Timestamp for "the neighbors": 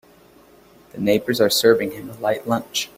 0.93-1.39